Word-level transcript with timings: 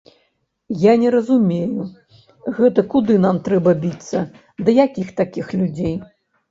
Я 0.83 0.93
не 1.01 1.11
разумею, 1.15 1.81
гэта 2.57 2.87
куды 2.95 3.21
нам 3.29 3.35
трэба 3.49 3.75
біцца, 3.85 4.27
да 4.67 4.81
якіх 4.85 5.15
такіх 5.23 5.59
людзей? 5.63 5.95